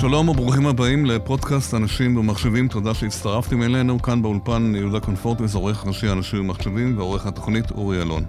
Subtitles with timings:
[0.00, 4.02] שלום וברוכים הבאים לפודקאסט אנשים ומחשבים, תודה שהצטרפתם אלינו.
[4.02, 8.24] כאן באולפן יהודה קונפורטס, עורך ראשי אנשים ומחשבים ועורך התוכנית אורי אלון.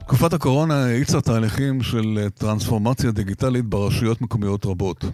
[0.00, 5.04] תקופת הקורונה האיצה תהליכים של טרנספורמציה דיגיטלית ברשויות מקומיות רבות.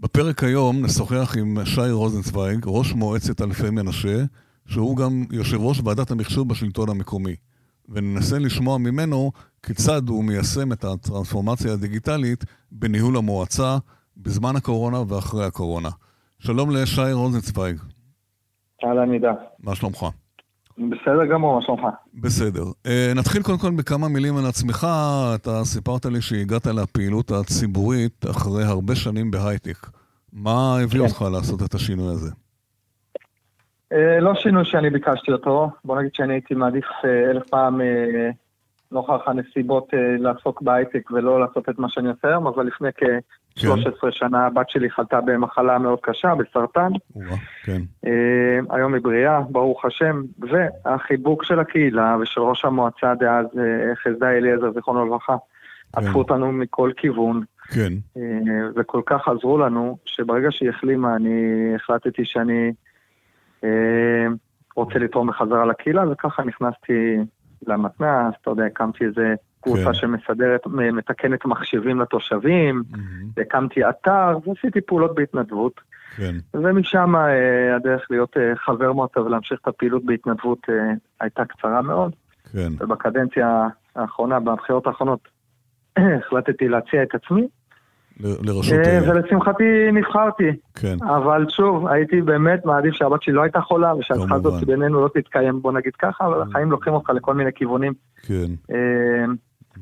[0.00, 4.24] בפרק היום נשוחח עם שי רוזנצוויג, ראש מועצת אלפי מנשה,
[4.68, 7.34] שהוא גם יושב ראש ועדת המחשוב בשלטון המקומי.
[7.88, 9.32] וננסה לשמוע ממנו
[9.62, 13.78] כיצד הוא מיישם את הטרנספורמציה הדיגיטלית בניהול המועצה
[14.16, 15.88] בזמן הקורונה ואחרי הקורונה.
[16.38, 17.76] שלום לשי רוזנצוויג.
[18.84, 19.32] אהלן עידה.
[19.58, 20.06] מה שלומך?
[20.78, 21.82] בסדר גמור, מה שלומך?
[22.14, 22.62] בסדר.
[22.62, 24.86] Uh, נתחיל קודם כל בכמה מילים על עצמך.
[25.34, 29.86] אתה סיפרת לי שהגעת לפעילות הציבורית אחרי הרבה שנים בהייטק.
[30.32, 31.06] מה הביא כן.
[31.06, 32.30] אותך לעשות את השינוי הזה?
[33.94, 35.70] Uh, לא שינוי שאני ביקשתי אותו.
[35.84, 37.80] בוא נגיד שאני הייתי מעדיף uh, אלף פעם
[38.92, 39.88] נוכח הנסיבות
[40.18, 42.88] לעסוק בהייטק ולא לעשות את מה שאני עושה היום, אבל לפני
[43.56, 43.60] כ...
[43.60, 44.10] 13 כן.
[44.10, 46.90] שנה הבת שלי חלתה במחלה מאוד קשה, בסרטן.
[47.64, 47.82] כן.
[48.06, 54.30] אה, היום היא בריאה, ברוך השם, והחיבוק של הקהילה ושל ראש המועצה דאז, אה, חסדה
[54.30, 56.00] אליעזר, זיכרונו לברכה, כן.
[56.00, 57.42] עטפו אותנו מכל כיוון.
[57.68, 57.92] כן.
[58.16, 58.22] אה,
[58.76, 62.72] וכל כך עזרו לנו, שברגע שהיא החלימה, אני החלטתי שאני
[64.76, 67.16] רוצה לתרום בחזרה לקהילה, וככה נכנסתי
[67.66, 69.34] למתנ"ס, אתה יודע, הקמתי איזה
[69.66, 69.94] קבוצה כן.
[69.94, 73.40] שמסדרת, מתקנת מחשבים לתושבים, mm-hmm.
[73.40, 75.80] הקמתי אתר ועשיתי פעולות בהתנדבות.
[76.16, 76.34] כן.
[76.54, 80.74] ומשם אה, הדרך להיות אה, חבר מועצה ולהמשיך את הפעילות בהתנדבות אה,
[81.20, 82.12] הייתה קצרה מאוד.
[82.52, 82.72] כן.
[82.80, 85.20] ובקדנציה האחרונה, בבחירות האחרונות,
[86.18, 87.48] החלטתי להציע את עצמי.
[88.20, 88.78] לראשות...
[89.08, 90.50] ולשמחתי נבחרתי.
[90.74, 90.96] כן.
[91.02, 95.62] אבל שוב, הייתי באמת מעדיף שהבת שלי לא הייתה חולה, ושהשיחה הזאת בינינו לא תתקיים,
[95.62, 97.92] בוא נגיד ככה, אבל החיים לוקחים אותך לכל מיני כיוונים.
[98.22, 98.74] כן.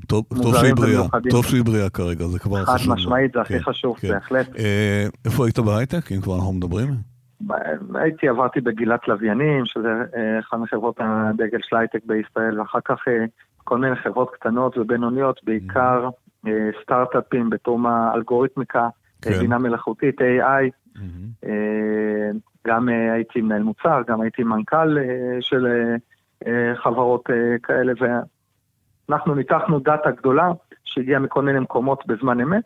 [0.07, 2.77] טוב, טוב שהיא בריאה, טוב שהיא בריאה כרגע, זה כבר חשוב.
[2.77, 4.09] חד משמעית, זה הכי כן, חשוב, כן.
[4.09, 4.57] בהחלט.
[4.59, 6.89] אה, איפה היית בהייטק, אם כבר אנחנו מדברים?
[7.95, 13.25] הייתי, עברתי בגילת לוויינים, שזה אה, אחת מחברות הדגל של הייטק בישראל, ואחר כך אה,
[13.59, 16.49] כל מיני חברות קטנות ובינוניות, בעיקר mm-hmm.
[16.83, 18.89] סטארט-אפים בתחום האלגוריתמיקה,
[19.23, 19.31] כן.
[19.31, 20.97] בינה מלאכותית, AI.
[20.97, 21.47] Mm-hmm.
[22.67, 24.97] גם הייתי מנהל מוצר, גם הייתי מנכ"ל
[25.41, 25.67] של
[26.75, 27.25] חברות
[27.63, 27.93] כאלה,
[29.11, 30.51] אנחנו ניתחנו דאטה גדולה
[30.85, 32.65] שהגיעה מכל מיני מקומות בזמן אמת,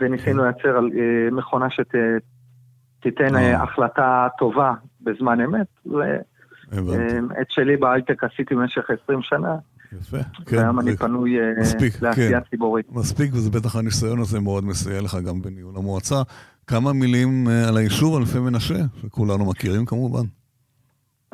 [0.00, 0.46] וניסינו כן.
[0.46, 5.66] לייצר על אה, מכונה שתיתן אה, החלטה טובה בזמן אמת.
[6.66, 9.56] ואת שלי בהייטק עשיתי במשך 20 שנה.
[9.92, 10.16] יפה,
[10.46, 10.56] כן.
[10.56, 11.52] והיום אני פנוי אה,
[12.02, 12.50] לעשייה כן.
[12.50, 12.92] ציבורית.
[12.92, 16.22] מספיק, וזה בטח הניסיון הזה מאוד מסייע לך גם בניהול המועצה.
[16.66, 20.24] כמה מילים על היישוב אלפי מנשה, שכולנו מכירים כמובן.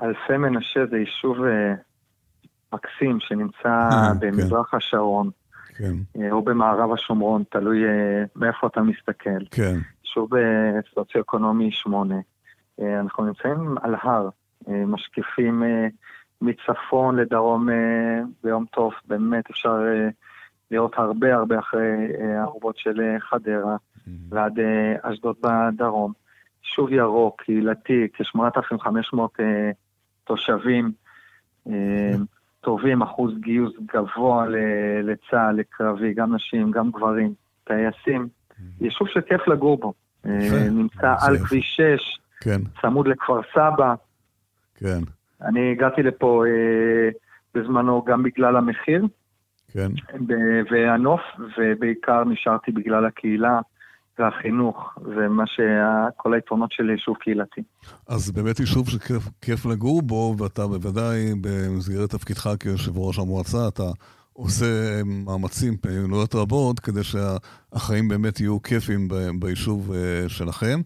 [0.02, 1.36] אלפי מנשה זה יישוב
[2.72, 4.76] מקסים שנמצא אה, במזרח כן.
[4.76, 5.30] השרון,
[5.76, 5.92] כן.
[6.16, 9.44] אה, או במערב השומרון, תלוי אה, מאיפה אתה מסתכל.
[9.50, 9.76] כן.
[10.02, 10.30] שוב
[10.94, 12.18] סוציו-אקונומי שמונה.
[13.00, 14.28] אנחנו נמצאים על הר,
[14.68, 15.62] משקיפים
[16.40, 17.68] מצפון לדרום
[18.44, 19.76] ביום טוב, באמת אפשר
[20.70, 22.08] לראות הרבה הרבה אחרי
[22.38, 24.10] הערובות של חדרה mm-hmm.
[24.28, 24.58] ועד
[25.02, 26.12] אשדוד בדרום.
[26.64, 29.18] יישוב ירוק, קהילתי, כ-8,500
[30.24, 30.92] תושבים.
[32.60, 34.46] טובים, אחוז גיוס גבוה
[35.02, 37.34] לצה"ל, לקרבי, גם נשים, גם גברים,
[37.64, 38.28] טייסים.
[38.80, 39.92] יישוב שכיף לגור בו.
[40.26, 42.60] אה, נמצא על כביש 6, כן.
[42.80, 43.94] צמוד לכפר סבא.
[44.74, 45.00] כן.
[45.42, 47.08] אני הגעתי לפה אה,
[47.54, 49.06] בזמנו גם בגלל המחיר.
[49.72, 49.90] כן.
[50.70, 51.20] והנוף,
[51.58, 53.60] ובעיקר נשארתי בגלל הקהילה.
[54.20, 57.60] והחינוך, ומה שכל היתרונות של יישוב קהילתי.
[58.08, 63.90] אז באמת יישוב שכיף לגור בו, ואתה בוודאי במסגרת תפקידך כיושב ראש המועצה, אתה
[64.32, 69.08] עושה מאמצים, פעילויות רבות, כדי שהחיים באמת יהיו כיפים
[69.38, 70.80] ביישוב אה, שלכם.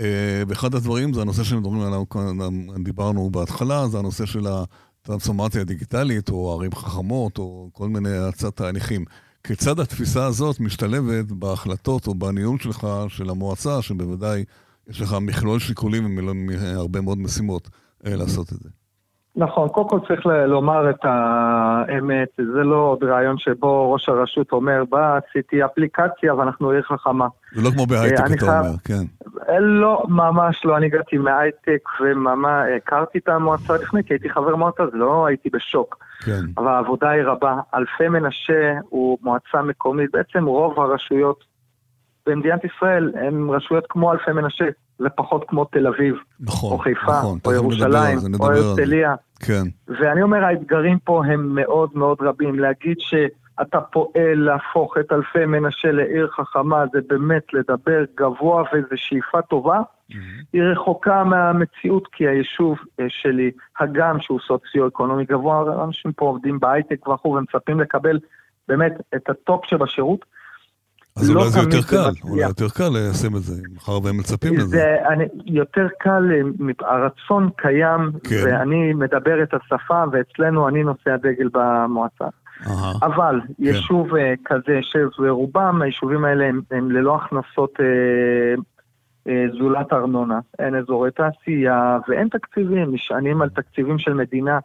[0.00, 2.04] אה, ואחד הדברים זה הנושא שמדברים עליו,
[2.84, 9.04] דיברנו בהתחלה, זה הנושא של הטרנספורמציה הדיגיטלית, או ערים חכמות, או כל מיני הצעת תהליכים.
[9.44, 14.44] כיצד התפיסה הזאת משתלבת בהחלטות או בניהול שלך, של המועצה, שבוודאי
[14.88, 17.68] יש לך מכלול שיקולים מהרבה מאוד משימות
[18.06, 18.68] אה, לעשות את זה.
[19.36, 24.84] נכון, קודם כל צריך לומר את האמת, זה לא עוד רעיון שבו ראש הרשות אומר,
[24.90, 27.26] בא, עשיתי אפליקציה ואנחנו עיר חכמה.
[27.54, 28.64] זה לא כמו בהייטק, אתה חייב...
[28.64, 29.04] אומר, כן.
[29.48, 34.56] אה, לא, ממש לא, אני הגעתי מהייטק וממש הכרתי את המועצה לפני, כי הייתי חבר
[34.56, 35.96] מועצה, אז לא הייתי בשוק.
[36.24, 36.40] כן.
[36.58, 37.60] אבל העבודה היא רבה.
[37.74, 41.44] אלפי מנשה הוא מועצה מקומית, בעצם רוב הרשויות
[42.26, 44.64] במדינת ישראל הן רשויות כמו אלפי מנשה,
[45.00, 49.14] ופחות כמו תל אביב, נכון, או חיפה, נכון, או ירושלים, או הרצליה.
[49.40, 49.62] כן.
[49.88, 52.58] ואני אומר, האתגרים פה הם מאוד מאוד רבים.
[52.58, 52.96] להגיד
[53.62, 59.80] אתה פועל להפוך את אלפי מנשה לעיר חכמה, זה באמת לדבר גבוה וזו שאיפה טובה.
[60.12, 60.44] Mm-hmm.
[60.52, 63.50] היא רחוקה מהמציאות כי היישוב אה, שלי,
[63.80, 68.18] הגם שהוא סוציו-אקונומי גבוה, אנשים פה עובדים בהייטק וכו' ומצפים לקבל
[68.68, 70.24] באמת את ה top שבשירות.
[71.16, 74.54] אז לא אולי זה יותר קל, אולי יותר קל ליישם את זה, מאחר והם מצפים
[74.54, 74.66] לזה.
[74.66, 76.22] זה אני, יותר קל,
[76.80, 78.36] הרצון קיים, כן.
[78.44, 82.24] ואני מדבר את השפה, ואצלנו אני נושא הדגל במועצה.
[82.64, 82.68] Aha.
[83.02, 83.52] אבל כן.
[83.58, 88.54] יישוב אה, כזה, שרובם היישובים האלה הם, הם ללא הכנסות אה, אה,
[89.58, 94.58] זולת ארנונה, אין אזורי תעשייה ואין תקציבים, נשענים על תקציבים של מדינה.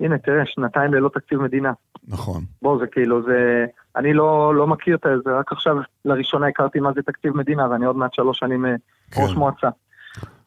[0.00, 1.72] הנה, תראה, שנתיים ללא תקציב מדינה.
[2.08, 2.42] נכון.
[2.62, 3.66] בוא, זה כאילו, זה...
[3.96, 7.86] אני לא, לא מכיר את זה, רק עכשיו לראשונה הכרתי מה זה תקציב מדינה, ואני
[7.86, 8.74] עוד מעט שלוש שנים אה,
[9.10, 9.22] כן.
[9.22, 9.68] ראש מועצה.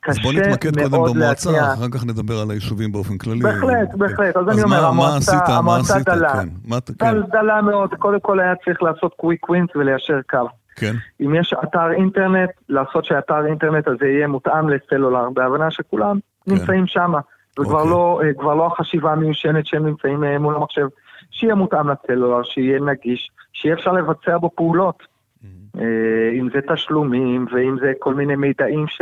[0.07, 1.73] אז בוא נתמקד קודם במועצה, להציע...
[1.73, 3.39] אחר כך נדבר על היישובים באופן כללי.
[3.39, 3.97] בהחלט, כן.
[3.97, 4.37] בהחלט.
[4.37, 6.33] אז, אז אני אומר, מה, המועצה, מה עשית, המועצה מה דלה.
[6.33, 6.49] כן.
[6.65, 7.21] מה, כן.
[7.31, 10.37] דלה מאוד, קודם כל היה צריך לעשות קוויק ווינס וליישר קו.
[10.75, 10.93] כן.
[11.21, 16.51] אם יש אתר אינטרנט, לעשות שאתר אינטרנט הזה יהיה מותאם לסלולר, בהבנה שכולם כן.
[16.51, 17.13] נמצאים שם.
[17.59, 17.91] וכבר אוקיי.
[17.91, 20.87] לא, אה, לא החשיבה המיושנת שהם נמצאים אה, מול המחשב.
[21.31, 25.03] שיהיה מותאם לסלולר, שיהיה נגיש, שיהיה אפשר לבצע בו פעולות.
[25.03, 25.79] Mm-hmm.
[25.79, 29.01] אה, אם זה תשלומים ואם זה כל מיני מידעים ש...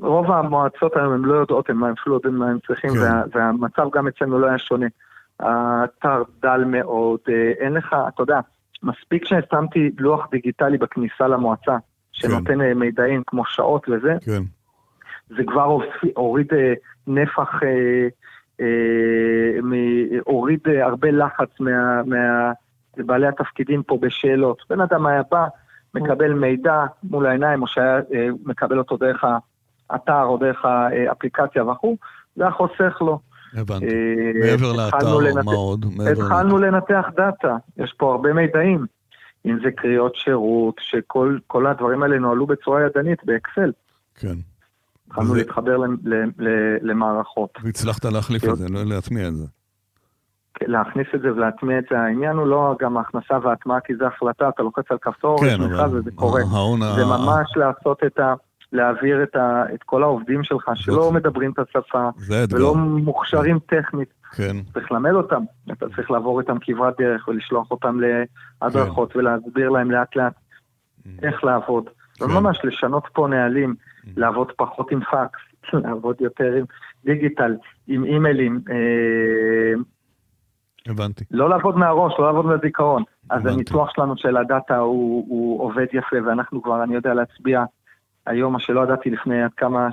[0.00, 3.00] רוב המועצות היום הן לא יודעות הם אפילו יודעים מה הם צריכים, כן.
[3.00, 4.86] וה, והמצב גם אצלנו לא היה שונה.
[5.40, 7.20] האתר דל מאוד,
[7.58, 8.40] אין לך, אתה יודע,
[8.84, 11.76] מספיק ששמתי לוח דיגיטלי בכניסה למועצה,
[12.12, 12.72] שנותן כן.
[12.72, 14.42] מידעים כמו שעות וזה, כן.
[15.28, 15.78] זה כבר
[16.14, 16.46] הוריד
[17.06, 18.08] נפח, אה,
[18.60, 22.52] אה, הוריד הרבה לחץ מה, מה,
[22.96, 24.62] בעלי התפקידים פה בשאלות.
[24.70, 25.46] בן אדם היה בא,
[25.94, 29.24] מקבל מידע מול העיניים, או שהיה אה, מקבל אותו דרך
[29.90, 31.96] האתר או דרך האפליקציה וכו',
[32.36, 33.18] זה היה חוסך לו.
[33.54, 33.86] הבנתי.
[34.40, 35.44] מעבר לאתר, לנת...
[35.44, 35.86] מה עוד?
[36.12, 38.86] התחלנו לנתח דאטה, יש פה הרבה מידעים.
[39.46, 43.72] אם זה קריאות שירות, שכל הדברים האלה נוהלו בצורה ידנית באקסל.
[44.14, 44.34] כן.
[45.06, 45.38] התחלנו וזה...
[45.38, 45.76] להתחבר
[46.82, 47.50] למערכות.
[47.62, 49.46] והצלחת להחליף את זה, לא להטמיע את זה.
[50.54, 54.04] כן, להכניס את זה ולהטמיע את זה, העניין הוא לא גם ההכנסה וההטמעה, כי זו
[54.04, 55.98] החלטה, אתה לוחץ על כפתור, כן, אבל...
[55.98, 56.42] וזה קורה.
[56.96, 58.34] זה ממש לעשות את ה...
[58.74, 62.08] להעביר את, ה, את כל העובדים שלך שלא מדברים את השפה,
[62.50, 64.08] ולא מוכשרים טכנית.
[64.36, 64.56] כן.
[64.74, 65.42] צריך ללמד אותם,
[65.72, 67.98] אתה צריך לעבור איתם כברת דרך ולשלוח אותם
[68.62, 69.18] להדרכות כן.
[69.18, 71.08] ולהסביר להם לאט לאט mm.
[71.22, 71.84] איך לעבוד.
[72.14, 72.24] כן.
[72.24, 73.74] וממש לשנות פה נהלים.
[74.16, 75.40] לעבוד פחות עם פקס,
[75.84, 76.64] לעבוד יותר עם
[77.04, 77.56] דיגיטל,
[77.86, 78.60] עם אימיילים.
[78.70, 79.80] אה,
[80.86, 81.24] הבנתי.
[81.30, 83.02] לא לעבוד מהראש, לא לעבוד מהזיכרון.
[83.30, 87.64] אז הניתוח שלנו של הדאטה הוא, הוא עובד יפה, ואנחנו כבר, אני יודע להצביע
[88.26, 89.88] היום, מה שלא ידעתי לפני עד כמה,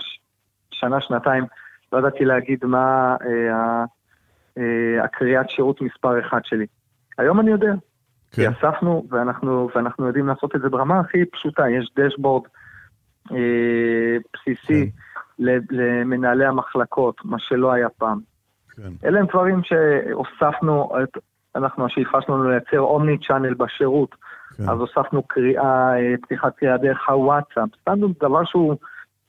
[0.72, 1.44] שנה, שנתיים,
[1.92, 3.86] לא ידעתי להגיד מה אה,
[4.58, 6.66] אה, הקריאת שירות מספר אחד שלי.
[7.18, 7.74] היום אני יודע.
[8.32, 8.42] כן.
[8.42, 12.44] כי אספנו, ואנחנו, ואנחנו יודעים לעשות את זה ברמה הכי פשוטה, יש דשבורד
[13.32, 15.44] אה, בסיסי כן.
[15.70, 18.20] למנהלי המחלקות, מה שלא היה פעם.
[18.76, 19.08] כן.
[19.08, 20.92] אלה הם דברים שהוספנו,
[21.56, 24.16] אנחנו, השאיפה שלנו לייצר אומני צ'אנל בשירות,
[24.66, 24.70] כן.
[24.70, 28.76] אז הוספנו קריאה, אה, פתיחת קריאה דרך הוואטסאפ, סתם דבר שהוא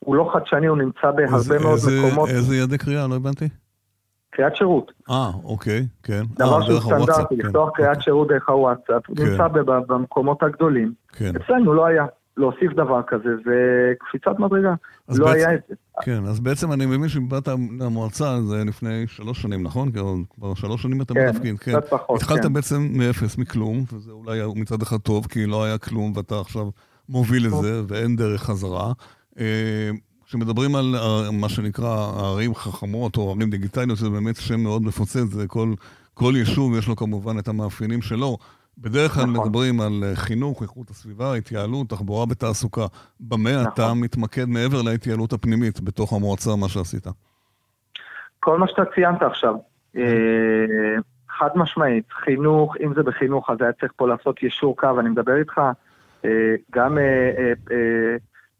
[0.07, 2.29] לא חדשני, הוא נמצא בהרבה איזה, מאוד איזה, מקומות.
[2.29, 3.07] איזה ידי קריאה?
[3.07, 3.49] לא הבנתי.
[4.31, 4.91] קריאת שירות.
[5.09, 6.21] אה, אוקיי, כן.
[6.37, 7.47] דבר שהוא סטנדרטי, כן.
[7.47, 8.03] לפתוח קריאת אוקיי.
[8.03, 9.23] שירות דרך הוואטסאפ, כן.
[9.23, 9.47] נמצא
[9.87, 10.93] במקומות הגדולים.
[11.13, 11.31] כן.
[11.35, 12.05] אצלנו לא היה.
[12.37, 13.53] להוסיף דבר כזה, זה
[13.99, 14.73] קפיצת מדרגה.
[15.09, 15.75] לא בעצם, היה את זה.
[16.01, 17.47] כן, אז בעצם אני מבין שבאת
[17.79, 19.91] למועצה, זה לפני שלוש שנים, נכון?
[20.35, 21.71] כבר שלוש שנים אתה כן, בתפקיד, כן.
[21.71, 22.53] קצת פחות, התחלת כן.
[22.53, 26.69] בעצם מאפס, מכלום, וזה אולי מצד אחד טוב, כי לא היה כלום, ואתה עכשיו
[27.09, 28.91] מוביל את זה, ואין דרך חזרה.
[29.39, 29.89] אה,
[30.25, 35.29] כשמדברים על אה, מה שנקרא ערים חכמות או ערים דיגיטליות, זה באמת שם מאוד מפוצץ,
[35.31, 35.73] זה כל,
[36.13, 38.37] כל יישוב יש לו כמובן את המאפיינים שלו.
[38.77, 39.45] בדרך כלל נכון.
[39.45, 42.85] מדברים על אה, חינוך, איכות הסביבה, התייעלות, תחבורה בתעסוקה.
[43.19, 43.73] במה נכון.
[43.73, 47.07] אתה מתמקד מעבר להתייעלות הפנימית בתוך המועצה, מה שעשית?
[48.39, 49.55] כל מה שאתה ציינת עכשיו.
[49.93, 49.99] כן.
[49.99, 55.09] אה, חד משמעית, חינוך, אם זה בחינוך, אז היה צריך פה לעשות יישור קו, אני
[55.09, 55.61] מדבר איתך
[56.25, 56.97] אה, גם,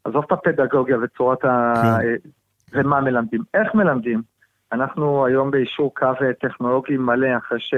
[0.04, 1.74] עזוב את הפדגוגיה וצורת ה...
[1.82, 2.30] כן.
[2.72, 3.42] ומה מלמדים.
[3.54, 4.22] איך מלמדים?
[4.72, 6.06] אנחנו היום ביישור קו
[6.40, 7.74] טכנולוגי מלא, אחרי ש...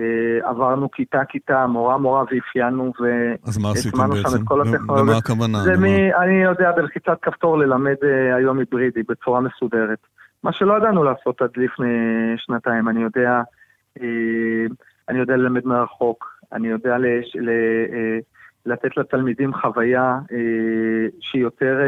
[0.00, 5.08] אה, עברנו כיתה-כיתה, מורה-מורה ואפיינו והטמענו שם את כל הטכנולוגיות.
[5.08, 5.58] למה הכוונה?
[5.58, 9.98] זה מי, אני יודע בלחיצת כפתור ללמד אה, היום היברידי בצורה מסודרת.
[10.42, 11.88] מה שלא ידענו לעשות עד לפני
[12.36, 13.42] שנתיים, אני יודע,
[14.00, 14.66] אה,
[15.08, 17.50] אני יודע ללמד מרחוק, אני יודע לש, ל,
[18.66, 20.18] לתת לתלמידים חוויה
[21.20, 21.78] שהיא יותר,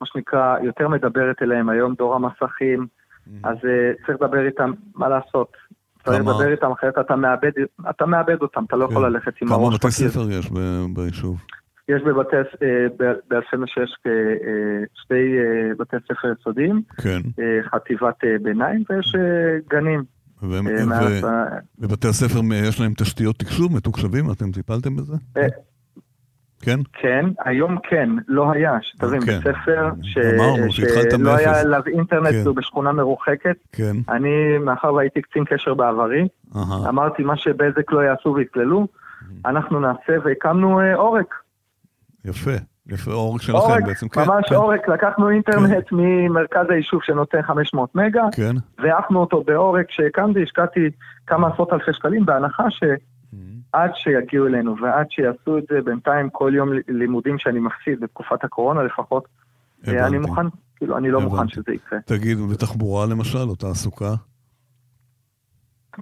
[0.00, 3.48] מה שנקרא, יותר מדברת אליהם היום, דור המסכים, mm-hmm.
[3.48, 3.56] אז
[4.06, 5.56] צריך לדבר איתם, מה לעשות,
[6.04, 7.50] צריך כמה- לדבר איתם, אחרת אתה מאבד,
[7.90, 9.12] אתה מאבד אותם, אתה לא יכול כן.
[9.12, 10.08] ללכת עם כמה הראש בתי בקיר.
[10.08, 10.50] ספר יש
[10.94, 11.40] ביישוב?
[11.88, 12.86] יש בבתי, אה,
[13.30, 14.12] באלפי יש אה,
[14.94, 17.20] שתי אה, בתי ספר יסודיים, כן.
[17.74, 19.14] חטיבת ביניים, ויש
[19.70, 20.04] גנים.
[20.42, 24.30] והם- אה, ו- מעט, אה, בבתי הספר יש להם תשתיות תקשוב מתוקשבים?
[24.32, 25.16] אתם טיפלתם בזה?
[26.62, 26.80] כן?
[26.92, 29.26] כן, היום כן, לא היה, שתבין, כן.
[29.26, 31.60] בית ספר ש- אמרנו שהתחלת שלא היה.
[31.60, 32.42] עליו אינטרנט, כן.
[32.46, 33.56] הוא בשכונה מרוחקת.
[33.72, 33.96] כן.
[34.08, 34.28] אני,
[34.64, 36.88] מאחר והייתי קצין קשר בעברי, אהה.
[36.88, 38.86] אמרתי מה שבזק לא יעשו ויסללו,
[39.46, 41.34] אנחנו נעשה והקמנו אה, עורק.
[42.24, 42.50] יפה.
[42.88, 44.08] יפה, עורק שלכם עורק, בעצם.
[44.08, 48.54] כן, ממש כן, עורק, לקחנו אינטרנט ממרכז היישוב שנותן 500 מגה, כן.
[48.78, 50.90] והעפנו אותו בעורק שהקמתי, השקעתי
[51.26, 52.64] כמה עשרות אלפי שקלים, בהנחה
[53.72, 58.82] שעד שיגיעו אלינו ועד שיעשו את זה בינתיים כל יום לימודים שאני מפסיד בתקופת הקורונה
[58.82, 59.28] לפחות,
[59.88, 60.18] אה, אני הבנתי.
[60.18, 61.54] מוכן, כאילו, אני לא מוכן הבנתי.
[61.54, 61.98] שזה יקרה.
[62.06, 64.14] תגיד, ותחבורה למשל, או תעסוקה?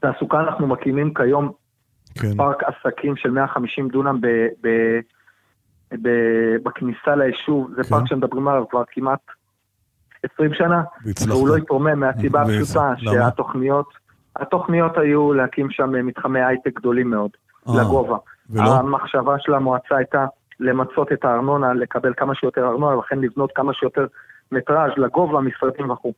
[0.01, 1.53] תעסוקה אנחנו מקימים כיום
[2.15, 2.37] כן.
[2.37, 4.27] פארק עסקים של 150 דונם ב,
[4.61, 4.69] ב,
[6.03, 6.09] ב,
[6.63, 7.89] בכניסה ליישוב, זה כן.
[7.89, 9.21] פארק שמדברים עליו כבר כמעט
[10.35, 10.83] 20 שנה.
[11.29, 12.93] והוא לא התרומם מהסיבה הפשוטה?
[12.97, 13.87] שהתוכניות,
[14.37, 17.31] התוכניות היו להקים שם מתחמי הייטק גדולים מאוד,
[17.67, 18.17] לגובה.
[18.51, 18.77] ולא?
[18.77, 20.27] המחשבה של המועצה הייתה
[20.61, 24.07] למצות את הארנונה, לקבל כמה שיותר ארנונה, ולכן לבנות כמה שיותר
[24.53, 26.13] מטראז' לגובה, משרדים וכו'.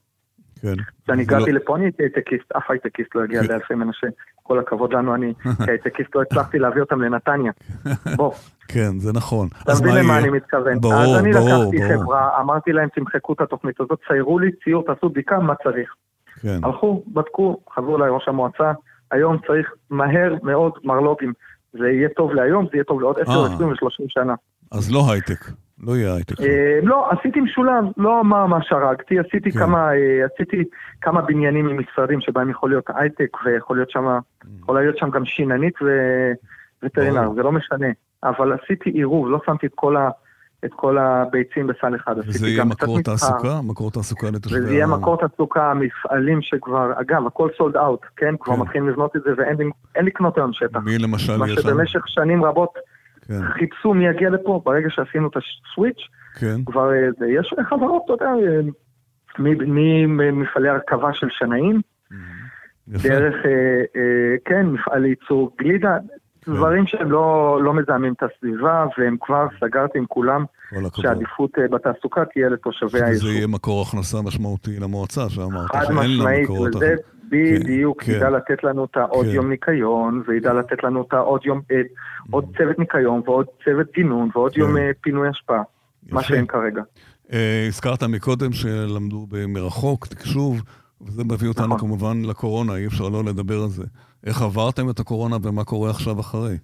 [0.62, 0.75] כן.
[1.04, 3.49] כשאני הגעתי לפה אני הייתי הייטקיסט, אף הייטקיסט לא הגיע כן.
[3.49, 4.06] לאלפי מנשה.
[4.42, 5.34] כל הכבוד לנו, אני
[5.66, 7.52] כהייטקיסט לא הצלחתי להביא אותם לנתניה.
[8.16, 8.32] בוא,
[8.68, 9.49] כן, זה נכון.
[9.62, 10.18] אתה מבין מה למה?
[10.18, 10.80] אני מתכוון.
[10.80, 12.02] ברור, אז אני ברור, לקחתי ברור.
[12.02, 15.94] חברה, אמרתי להם, תמחקו את התוכנית הזאת, ציירו לי ציור, תעשו בדיקה, מה צריך.
[16.40, 16.58] כן.
[16.62, 18.72] הלכו, בדקו, חזרו אליי ראש המועצה,
[19.12, 21.33] היום צריך מהר מאוד מרלוגים.
[21.73, 23.47] זה יהיה טוב להיום, זה יהיה טוב לעוד 10, אה.
[23.54, 24.35] 20 ו-30 שנה.
[24.73, 25.47] אז לא הייטק.
[25.83, 26.40] לא יהיה הייטק.
[26.40, 29.59] אה, לא, עשיתי משולב, לא מה מה שהרגתי, עשיתי כן.
[29.59, 30.64] כמה, אה, עשיתי
[31.00, 34.19] כמה בניינים עם משרדים שבהם יכול להיות הייטק ויכול להיות שם,
[34.59, 35.75] יכולה להיות שם גם שיננית
[36.83, 37.35] ווטרינר, ברור.
[37.35, 37.88] זה לא משנה.
[38.25, 40.11] אבל עשיתי עירוב, לא שמתי את כל, ה,
[40.64, 42.14] את כל הביצים בסל אחד.
[42.19, 43.61] וזה יהיה מקור תעסוקה?
[43.64, 44.59] מקור תעסוקה לתושבי...
[44.59, 48.35] וזה יהיה מקור תעסוקה, מפעלים שכבר, אגב, הכל סולד אאוט, כן?
[48.40, 48.61] כבר כן.
[48.61, 49.71] מתחילים לבנות את זה ואין
[50.07, 50.81] לקנות היום שטח.
[50.85, 51.49] מי למשל מה?
[51.49, 52.71] שבמשך שנים רבות
[53.28, 56.00] כן, חיפשו מי יגיע לפה, ברגע שעשינו את הסוויץ',
[56.35, 56.64] כן.
[56.66, 58.61] כבר אה, יש חברות, אתה יודע, אה,
[59.38, 61.81] ממפעלי הרכבה של שנאים.
[62.88, 65.97] דרך, אה, כן, מפעל לייצור גלידה.
[66.49, 70.44] דברים שהם לא לא מזהמים את הסביבה, והם כבר סגרתי עם כולם.
[70.96, 73.30] שהעדיפות אה, בתעסוקה תהיה לתושבי שזה היישוב.
[73.30, 77.12] יהיה מקור הכנסה משמעותי למועצה, שאמרת חד שאין לה משמעית, מקורות וזה הכנסה.
[77.32, 79.32] בדיוק, כן, ידע לתת לנו את העוד כן.
[79.32, 81.76] יום ניקיון, וידע לתת לנו את העוד יום, אה,
[82.30, 84.61] עוד צוות ניקיון, ועוד צוות גינון, ועוד כן.
[84.61, 85.58] יום אה, פינוי אשפה,
[86.11, 86.22] מה.
[86.22, 86.82] שאין כרגע.
[87.32, 90.62] אה, הזכרת מקודם שלמדו מרחוק, תקשוב,
[91.00, 91.78] וזה מביא אותנו נכון.
[91.78, 93.84] כמובן לקורונה, אי אפשר לא לדבר על זה.
[94.26, 96.57] איך עברתם את הקורונה ומה קורה עכשיו אחרי?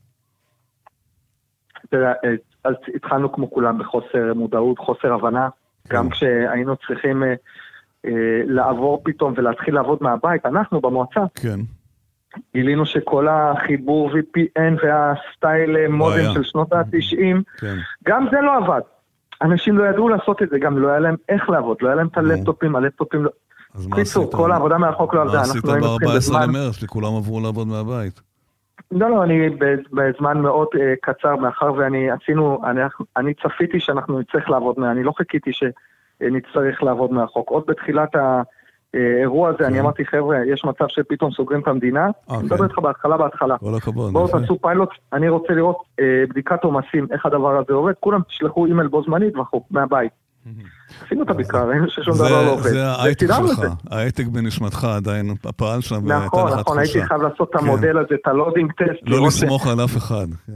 [1.90, 2.34] תראה, אה,
[2.64, 5.48] אז התחלנו כמו כולם בחוסר מודעות, חוסר הבנה,
[5.88, 6.10] גם כן.
[6.10, 7.34] כשהיינו צריכים אה,
[8.04, 11.60] אה, לעבור פתאום ולהתחיל לעבוד מהבית, אנחנו במועצה כן,
[12.54, 16.32] גילינו שכל החיבור VPN והסטייל אה, מודם בעיה.
[16.32, 17.76] של שנות ה-90, כן.
[18.04, 18.80] גם זה לא עבד.
[19.42, 22.06] אנשים לא ידעו לעשות את זה, גם לא היה להם איך לעבוד, לא היה להם
[22.06, 22.18] את.
[22.18, 23.30] הלפטופים, הלפטופים לא...
[23.74, 24.34] אז מה קיצור, עשית?
[24.34, 26.42] כל העבודה מהחוק לא עבדה, מה עשית אנחנו היינו צריכים ב-14 בזמן...
[26.42, 28.20] למרץ, שכולם עברו לעבוד מהבית?
[28.90, 29.48] לא, לא, אני
[29.92, 32.80] בזמן מאוד uh, קצר, מאחר ואני עשינו, אני,
[33.16, 37.50] אני צפיתי שאנחנו נצטרך לעבוד, מה- אני לא חיכיתי שנצטרך לעבוד מהחוק.
[37.50, 38.08] עוד בתחילת
[38.94, 39.64] האירוע הזה, כן.
[39.64, 42.64] אני אמרתי, חבר'ה, יש מצב שפתאום סוגרים את המדינה, אה, אני מדבר כן.
[42.64, 43.58] איתך בהתחלה, בהתחלה.
[43.58, 44.12] כל הכבוד.
[44.12, 44.28] בואו.
[44.28, 48.88] תעשו פיילוט, אני רוצה לראות uh, בדיקת עומסים, איך הדבר הזה עובד, כולם תשלחו אימייל
[48.88, 50.27] בו זמנית וכו', מהבית.
[51.06, 52.62] עשינו את הבדיקה, ראינו ששום דבר לא עובד.
[52.62, 53.60] זה את שלך.
[53.90, 57.08] ההייטק בנשמתך עדיין פעל שם נכון, לך נכון, הייתי תחושה.
[57.08, 57.64] חייב לעשות את כן.
[57.64, 59.02] המודל הזה, את ה loading test.
[59.06, 60.26] לא לסמוך על אף אחד.
[60.46, 60.52] כן.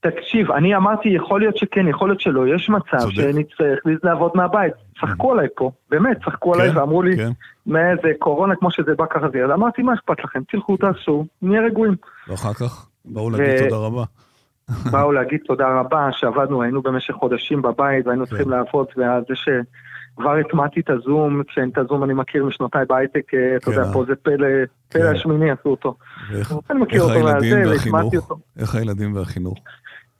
[0.00, 3.10] תקשיב, אני אמרתי, יכול להיות שכן, יכול להיות שלא, יש מצב.
[3.10, 4.72] שנצטרך לעבוד מהבית.
[5.00, 7.16] צחקו עליי פה, באמת, צחקו עליי כן, ואמרו לי.
[7.66, 9.54] מה זה קורונה כמו שזה בא ככה זה.
[9.54, 10.40] אמרתי, מה אכפת לכם?
[10.50, 11.94] תלכו, תעשו, נהיה רגועים.
[12.28, 14.04] ואחר כך באו להגיד תודה רבה.
[14.92, 20.80] באו להגיד תודה רבה שעבדנו, היינו במשך חודשים בבית והיינו צריכים לעבוד, וזה שכבר הטמעתי
[20.80, 23.92] את הזום, כשאת הזום אני מכיר משנותיי בהייטק, אה, אתה כן, יודע, אה.
[23.92, 24.48] פה זה פלא,
[24.88, 25.14] פלא כן.
[25.14, 25.96] השמיני עשו אותו.
[26.70, 27.62] אני מכיר אותו מהזה?
[27.66, 28.36] והטמעתי אותו.
[28.58, 29.58] איך הילדים והחינוך?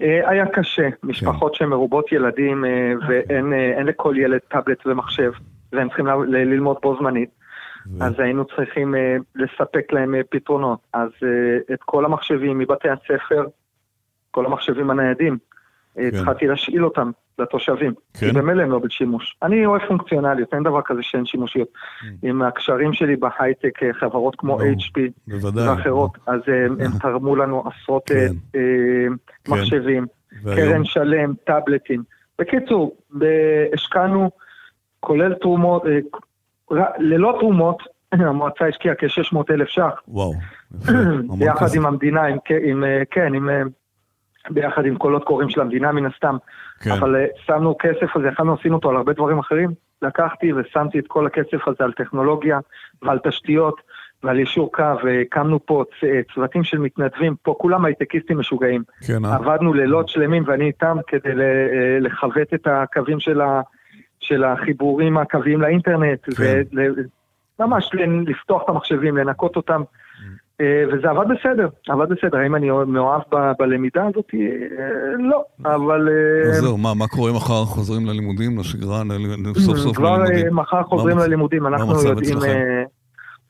[0.02, 5.32] אה, היה קשה, משפחות שהן מרובות ילדים אה, ואין אה, אין לכל ילד טאבלט ומחשב,
[5.72, 7.30] והם צריכים ללמוד בו זמנית,
[8.00, 10.78] אז היינו צריכים אה, לספק להם אה, פתרונות.
[10.92, 13.46] אז אה, את כל המחשבים מבתי הספר,
[14.36, 15.38] כל המחשבים הניידים,
[15.98, 16.16] אה, כן.
[16.16, 17.94] התחלתי להשאיל אותם לתושבים.
[18.14, 18.26] כן.
[18.26, 19.36] כי במילא הם לא בשימוש.
[19.42, 21.68] אני אוהב פונקציונליות, אין דבר כזה שאין שימושיות.
[22.22, 24.68] עם הקשרים שלי בהייטק, אה, חברות כמו ברור.
[24.70, 25.68] HP בוודאי.
[25.68, 28.26] ואחרות, אז אה, הם תרמו לנו עשרות כן.
[28.54, 28.60] אה,
[29.44, 29.52] כן.
[29.52, 30.06] מחשבים,
[30.42, 32.02] והיום- קרן שלם, טאבלטים.
[32.38, 32.96] בקיצור,
[33.74, 34.30] השקענו,
[35.00, 35.98] כולל תרומות, אה,
[36.98, 37.78] ללא תרומות,
[38.12, 40.32] המועצה השקיעה כ-600 אלף ש"ח, וואו.
[40.84, 40.92] יפה,
[41.38, 41.76] ביחד כסף.
[41.76, 43.48] עם המדינה, עם, עם, כן, עם,
[44.50, 46.36] ביחד עם קולות קוראים של המדינה מן הסתם,
[46.80, 46.90] כן.
[46.90, 49.70] אבל אה, שמנו כסף הזה, יכולנו עשינו אותו על הרבה דברים אחרים,
[50.02, 52.58] לקחתי ושמתי את כל הכסף הזה על טכנולוגיה
[53.02, 53.80] ועל תשתיות
[54.22, 58.82] ועל יישור קו, והקמנו פה צ- צוותים של מתנדבים, פה כולם הייטקיסטים משוגעים.
[59.06, 59.34] כן, אה?
[59.34, 63.60] עבדנו לילות שלמים ואני איתם כדי אה, לכבט את הקווים של, ה,
[64.20, 66.62] של החיבורים הקוויים לאינטרנט, כן.
[67.60, 67.90] וממש
[68.26, 70.05] לפתוח את המחשבים, לנקות אותם, אה,
[70.62, 72.38] וזה עבד בסדר, עבד בסדר.
[72.38, 74.30] האם אני מאוהב ב- בלמידה הזאת?
[74.34, 74.38] אה,
[75.18, 77.64] לא, אבל אה, אז זהו, מה, מה קורה מחר?
[77.64, 79.02] חוזרים ללימודים, לשגרה,
[79.58, 80.46] סוף סוף כבר ללימודים?
[80.46, 82.38] אה, מחר חוזרים מה ללימודים, מה אנחנו יודעים...
[82.44, 82.82] אה,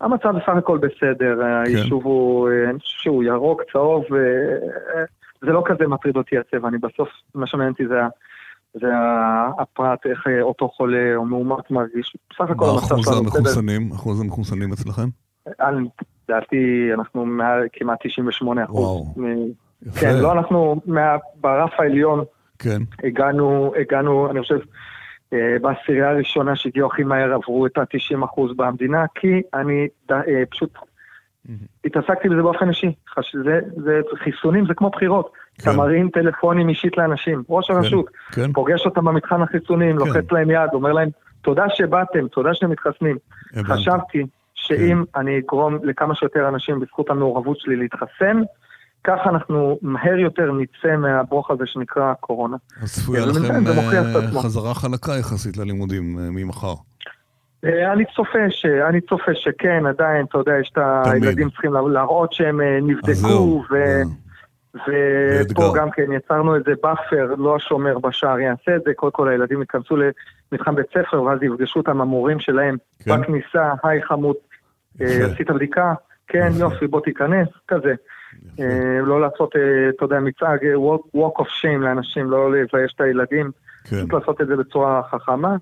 [0.00, 5.04] המצב בסך הכל בסדר, היישוב הוא, אה, אני חושב שהוא ירוק, צהוב, אה,
[5.40, 7.94] זה לא כזה מטריד אותי הצבע, אני בסוף, מה שמעניין אותי זה
[8.80, 8.88] זה
[9.58, 12.16] הפרט, איך אה, אותו חולה או מאומת מרגיש.
[12.30, 13.38] בסך הכל מה המצב אחוז שלנו בסדר.
[13.38, 13.92] המחוסנים?
[13.92, 15.08] אחוז המחוסנים אצלכם?
[16.28, 18.78] לדעתי אנחנו מעל כמעט 98 אחוז.
[18.78, 19.14] וואו.
[20.00, 22.24] כן, לא, אנחנו מה- ברף העליון
[22.58, 24.58] כן, הגענו, הגענו, אני חושב,
[25.32, 30.70] אה, בעשירייה הראשונה שהגיעו הכי מהר עברו את ה-90% במדינה, כי אני ד- אה, פשוט
[31.84, 32.92] התעסקתי בזה באופן אישי.
[33.44, 35.30] זה, זה, חיסונים זה כמו בחירות.
[35.58, 35.70] כן.
[35.70, 37.42] אתה מרים טלפונים אישית לאנשים.
[37.48, 40.06] ראש הרשות כן, פוגש אותם במתחם החיסונים, כן.
[40.06, 41.08] לוחץ להם יד, אומר להם,
[41.42, 43.16] תודה שבאתם, תודה שאתם מתחסנים.
[43.64, 44.22] חשבתי
[44.66, 48.42] שאם אני אגרום לכמה שיותר אנשים בזכות המעורבות שלי להתחסן,
[49.04, 52.56] ככה אנחנו מהר יותר נצא מהברוך הזה שנקרא קורונה.
[52.82, 54.42] אז צפויה כן, לכם אה.
[54.42, 56.74] חזרה חלקה יחסית ללימודים אה, ממחר.
[57.64, 58.66] אה, אני צופה, ש...
[58.66, 60.78] אני צופה שכן, עדיין, אתה יודע, יש את.
[61.04, 63.64] הילדים צריכים לה- להראות שהם נבדקו.
[63.70, 63.74] ו...
[64.76, 65.72] ופה.
[65.76, 69.96] גם כן יצרנו איזה buffer, לא השומר בשער יעשה את זה, קודם כל הילדים ייכנסו
[70.52, 73.20] למתחם בית ספר, ואז יפגשו אותם המורים שלהם כן.
[73.20, 74.36] בכניסה, היי חמוד.
[75.00, 75.94] עשית בדיקה?
[76.28, 76.50] כן.
[76.58, 77.94] יופי, בוא תיכנס, כזה.
[78.60, 78.64] אה,
[79.02, 79.60] לא לעשות, אה,
[79.96, 80.74] אתה יודע, מצעד, אה,
[81.14, 83.50] walk- of shame לאנשים, לא לבייש את הילדים,
[83.84, 83.96] כן.
[84.12, 85.56] לעשות את זה בצורה חכמה,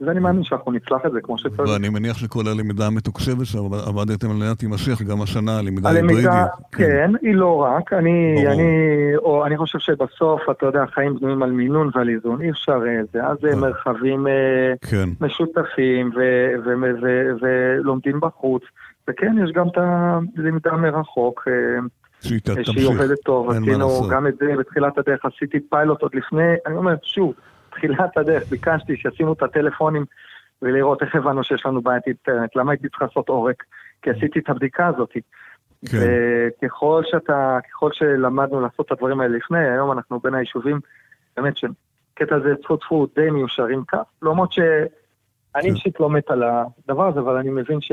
[0.00, 1.70] ואני מאמין שאנחנו נצלח את זה כמו שצריך.
[1.70, 6.26] ואני מניח שכל הלמידה המתוקשבת שעבדתם עליה תימשך גם השנה, הלמידה היברידית.
[6.26, 8.52] הלמידה, כן, היא לא רק, אני, ברור.
[8.52, 12.80] אני, או, אני חושב שבסוף, אתה יודע, החיים בנויים על מינון ועל איזון, אי אפשר
[12.86, 13.56] אה, זה, אז אה.
[13.56, 16.10] מרחבים אה, כן, משותפים
[17.40, 18.62] ולומדים בחוץ,
[19.10, 19.78] וכן, יש גם את
[20.36, 21.48] הלמידה מרחוק,
[22.20, 22.40] שהיא.
[22.86, 24.08] עובדת טוב, עשינו.
[24.10, 27.32] גם את זה בתחילת הדרך, עשיתי פיילוט עוד לפני, אני אומר, שוב,
[27.80, 30.04] תחילת הדרך, ביקשתי שישימו את הטלפונים
[30.62, 33.64] ולראות איך הבנו שיש לנו בעיית אינטרנט, למה הייתי צריך לעשות עורק?
[34.02, 35.12] כי עשיתי את הבדיקה הזאת.
[35.86, 35.98] כן,
[36.62, 40.80] וככל שאתה, ככל שלמדנו לעשות את הדברים האלה לפני, היום אנחנו בין היישובים,
[41.36, 44.66] באמת שקטע הזה טפו טפו די מיושרים כך, למרות שאני
[45.54, 45.74] כן.
[45.74, 47.92] אישית לא מת על הדבר הזה, אבל אני מבין ש...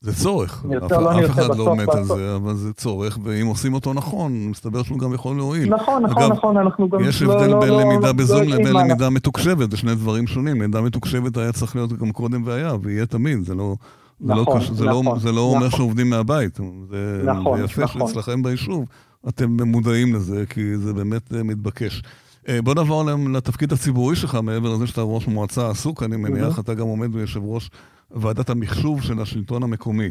[0.00, 0.64] זה צורך.
[0.68, 2.04] נרצה או לא אף אחד לא מת על.
[2.04, 5.74] זה, אבל זה צורך, ואם עושים אותו נכון, מסתבר שהוא גם יכול להועיל.
[5.74, 7.00] נכון, נכון, נכון, אנחנו גם...
[7.00, 10.26] יש לא- הבדל לא- בין לא- למידה לא בזום לבין למידה מתוקשבת, זה שני דברים
[10.26, 10.56] שונים.
[10.62, 13.74] למידה מתוקשבת היה צריך להיות גם קודם והיה, ויהיה תמיד, זה לא...
[14.20, 14.70] זה לא, נכון, קש...
[14.70, 15.78] זה, לא, נכון, זה לא אומר נכון.
[15.78, 16.58] שעובדים מהבית,
[16.90, 18.08] זה, נכון, יפה נכון.
[18.08, 18.84] שאצלכם ביישוב
[19.28, 22.02] אתם מודעים לזה, כי זה באמת אה, מתבקש.
[22.48, 26.74] אה, בוא נעבור לתפקיד הציבורי שלך, מעבר לזה שאתה ראש מועצה עסוק, אני מניח, אתה
[26.74, 27.70] גם עומד ביושב ראש
[28.10, 30.10] ועדת המחשוב של השלטון המקומי.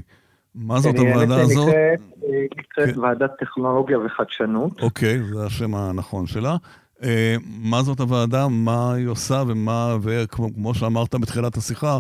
[0.56, 1.68] מה זאת אני- הוועדה האמת הזאת?
[1.74, 1.94] אה,
[2.60, 3.00] נקראת כן.
[3.00, 4.82] ועדת טכנולוגיה וחדשנות.
[4.82, 6.56] אוקיי, זה השם הנכון שלה.
[7.04, 11.98] אה, מה זאת הוועדה, מה היא עושה ומה, וכמו כמו שאמרת בתחילת השיחה,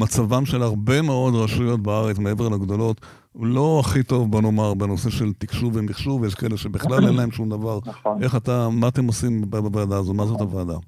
[0.00, 3.00] מצבם של הרבה מאוד רשויות בארץ, מעבר לגדולות,
[3.38, 7.30] הוא לא הכי טוב, בוא נאמר, בנושא של תקשוב ומחשוב, יש כאלה שבכלל אין להם
[7.30, 7.78] שום דבר.
[7.86, 8.22] נכון.
[8.22, 10.14] איך אתה, מה אתם עושים בוועדה הזו?
[10.14, 10.78] מה זאת הוועדה?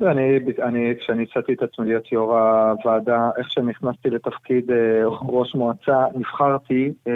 [0.00, 6.04] אני, אני, כשאני הצעתי את עצמי להיות יו"ר הוועדה, איך שנכנסתי לתפקיד אה, ראש מועצה,
[6.14, 7.12] נבחרתי, אה,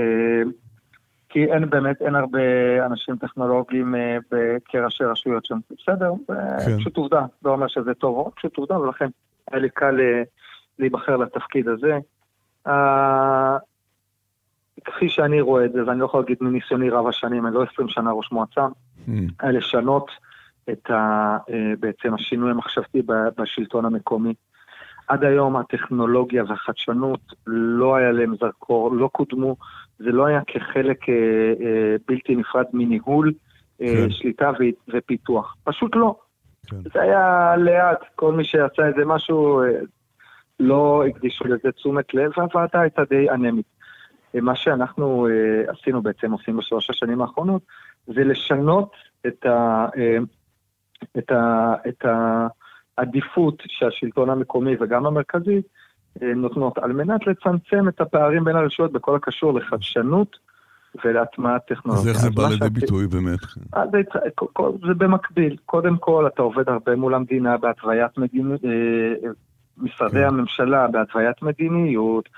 [1.29, 2.40] כי אין באמת, אין הרבה
[2.87, 4.16] אנשים טכנולוגיים אה,
[4.64, 5.59] כראשי רשויות שם.
[5.70, 6.79] בסדר, אה, כן.
[6.79, 9.09] פשוט עובדה, לא אומר שזה טוב או פשוט עובדה, ולכן
[9.51, 10.23] היה לי קל אה,
[10.79, 11.99] להיבחר לתפקיד הזה.
[14.85, 17.88] כפי שאני רואה את זה, ואני לא יכול להגיד מניסיוני רב השנים, אני לא 20
[17.88, 18.66] שנה ראש מועצה,
[19.40, 20.11] היה לשנות
[20.71, 20.95] את ה,
[21.51, 23.03] אה, בעצם השינוי המחשבתי
[23.37, 24.35] בשלטון המקומי.
[25.09, 29.57] עד היום הטכנולוגיה והחדשנות לא היה להם זרקור, לא קודמו,
[29.99, 31.14] זה לא היה כחלק אה,
[31.61, 33.33] אה, בלתי נפרד מניהול,
[33.81, 34.11] אה, כן.
[34.11, 35.57] שליטה ו- ופיתוח.
[35.64, 36.16] פשוט לא.
[36.66, 36.77] כן.
[36.95, 39.62] זה היה לאט, כל מי שעשה איזה משהו,
[40.61, 43.66] לא הקדישו לזה תשומת לב, והוועדה הייתה די אנמית.
[44.35, 45.27] מה שאנחנו
[45.69, 47.62] עשינו בעצם, עושים בשלוש השנים האחרונות,
[48.07, 48.93] זה לשנות
[49.27, 49.87] את, ה,
[51.19, 52.05] את, ה, את
[52.99, 55.62] העדיפות שהשלטון המקומי וגם המרכזי
[56.21, 60.37] נותנות, על מנת לצמצם את הפערים בין הרשויות בכל הקשור לחדשנות
[61.05, 62.12] ולהטמעת טכנולוגיה.
[62.12, 63.38] אז איך זה בא לידי ביטוי באמת?
[63.93, 64.01] זה,
[64.87, 65.57] זה במקביל.
[65.66, 69.31] קודם כל, אתה עובד הרבה מול המדינה בהתוויית מדיניות, אה,
[69.79, 70.25] משרדי כן.
[70.25, 72.29] הממשלה בהתוויית מדיניות,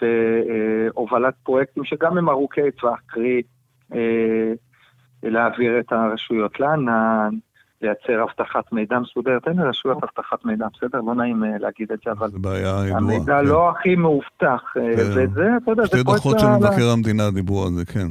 [0.00, 3.42] והובלת פרויקטים שגם הם ארוכי טווח, קרי
[3.94, 4.52] אה,
[5.22, 7.30] להעביר את הרשויות לענן,
[7.82, 9.48] לייצר אבטחת מידע מסודרת.
[9.48, 11.00] אין לרשויות אבטחת מידע, בסדר?
[11.00, 12.30] לא נעים אה, להגיד את זה, אבל...
[12.30, 12.96] זה בעיה ידועה.
[12.96, 13.46] המידע כן.
[13.46, 15.02] לא הכי מאובטח, אה, כן.
[15.10, 18.06] וזה, אתה יודע, זה שתי דוחות של מבקר המדינה דיברו על זה, כן.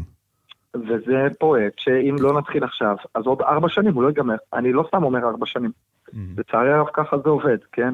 [0.76, 4.36] וזה פרויקט שאם לא נתחיל עכשיו, אז עוד ארבע שנים הוא לא ייגמר.
[4.54, 5.72] אני לא סתם אומר ארבע שנים.
[6.38, 7.94] לצערי הרב ככה זה עובד, כן?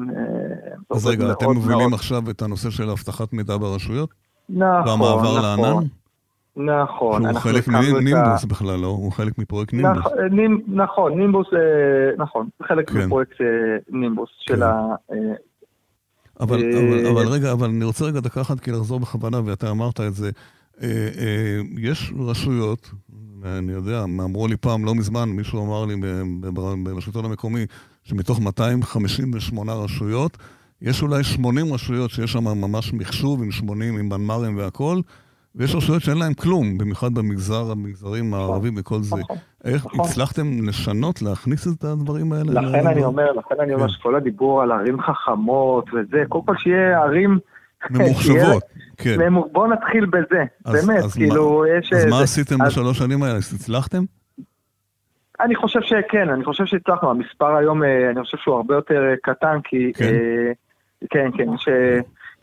[0.90, 4.10] אז רגע, אתם מובילים עכשיו את הנושא של אבטחת מידע ברשויות?
[4.48, 5.86] נכון, והמעבר לענן?
[6.56, 7.22] נכון.
[7.22, 8.46] שהוא חלק מנימבוס ה...
[8.46, 8.86] בכלל, לא?
[8.86, 9.98] הוא חלק מפרויקט נימבוס.
[9.98, 10.12] נכ...
[10.30, 10.60] נימ...
[10.66, 12.98] נכון, נימבוס, אה, נכון, חלק כן.
[12.98, 13.46] מפרויקט אה,
[13.90, 14.54] נימבוס כן.
[14.54, 14.94] של ה...
[15.12, 15.16] אה,
[16.40, 20.00] אבל, אבל, אבל רגע, אבל אני רוצה רגע דקה אחת כי לחזור בכוונה, ואתה אמרת
[20.00, 20.30] את זה.
[21.78, 22.90] יש רשויות,
[23.58, 25.94] אני יודע, אמרו לי פעם, לא מזמן, מישהו אמר לי
[26.96, 27.66] בשלטון המקומי,
[28.04, 30.36] שמתוך 258 רשויות,
[30.82, 35.02] יש אולי 80 רשויות שיש שם ממש מחשוב עם 80, עם מנמ"רים והכול,
[35.54, 39.16] ויש רשויות שאין להם כלום, במיוחד במגזר, המגזרים הערבים וכל זה.
[39.16, 40.00] נכון, איך נכון.
[40.00, 42.60] הצלחתם לשנות, להכניס את הדברים האלה?
[42.60, 43.92] לכן אני אומר, לכן אני אומר כן.
[43.92, 47.38] שכל הדיבור על ערים חכמות וזה, קודם כל שיהיה ערים...
[47.90, 48.62] ממוחשבות,
[48.96, 49.16] כן.
[49.52, 51.92] בואו נתחיל בזה, באמת, כאילו, יש...
[51.92, 53.38] אז מה עשיתם בשלוש שנים האלה?
[53.38, 54.02] הצלחתם?
[55.40, 57.10] אני חושב שכן, אני חושב שהצלחנו.
[57.10, 59.92] המספר היום, אה, אני חושב שהוא הרבה יותר אה, קטן, כי...
[59.94, 60.52] כן, אה,
[61.10, 61.48] כן, כן,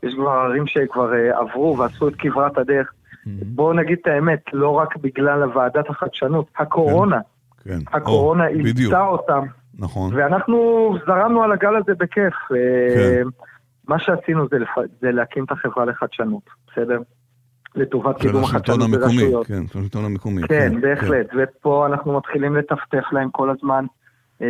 [0.04, 2.92] יש כבר ערים שכבר עברו ועשו את כברת הדרך.
[2.92, 3.30] Mm-hmm.
[3.46, 7.20] בואו נגיד את האמת, לא רק בגלל ועדת החדשנות, הקורונה.
[7.64, 7.70] כן.
[7.70, 7.98] כן.
[7.98, 9.46] הקורונה איבדה אותם.
[9.80, 10.14] נכון.
[10.16, 12.34] ואנחנו זרמנו על הגל הזה בכיף.
[12.52, 13.24] אה, כן.
[13.88, 14.70] מה שעשינו זה, לפ...
[15.02, 17.00] זה להקים את החברה לחדשנות, בסדר?
[17.76, 19.48] לטובת קידום החדשנות ברשויות.
[19.48, 20.42] כן, של השלטון המקומי.
[20.42, 21.32] כן, כן בהחלט.
[21.32, 21.38] כן.
[21.38, 23.86] ופה אנחנו מתחילים לטפטף להם כל הזמן.
[24.42, 24.48] אה,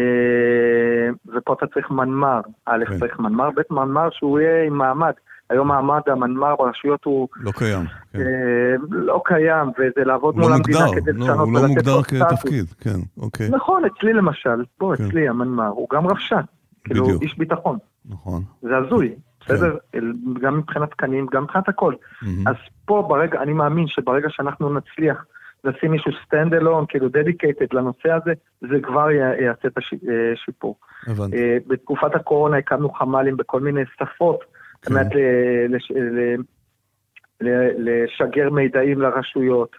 [1.35, 2.41] ופה אתה צריך מנמ"ר.
[2.65, 2.99] א', כן.
[2.99, 5.13] צריך מנמ"ר, ב', מנמ"ר שהוא יהיה עם מעמד.
[5.49, 7.27] היום מעמד המנמ"ר ברשויות הוא...
[7.35, 7.85] לא קיים.
[8.13, 8.19] כן.
[8.19, 12.09] אה, לא קיים, וזה לעבוד מול המדינה כדי לא, לשנות ולתת לו סטטוס.
[12.09, 13.49] הוא לא מוגדר כתפקיד, כן, אוקיי.
[13.49, 15.03] נכון, אצלי למשל, בוא, כן.
[15.03, 16.41] אצלי המנמ"ר, הוא גם רבש"ן.
[16.83, 17.77] כאילו, איש ביטחון.
[18.09, 18.43] נכון.
[18.61, 19.53] זה הזוי, כן.
[19.53, 19.77] בסדר?
[20.41, 21.93] גם מבחינת תקנים, גם מבחינת הכל.
[22.47, 25.25] אז פה ברגע, אני מאמין שברגע שאנחנו נצליח
[25.63, 30.75] לשים מישהו stand alone, כאילו dedicated לנושא הזה, זה כבר יעשה את השיפור.
[31.07, 31.59] אה, הבנתי.
[31.67, 34.39] בתקופת הקורונה הקמנו חמ"לים בכל מיני שפות.
[34.87, 35.11] על מנת
[37.77, 39.75] לשגר מידעים לרשויות.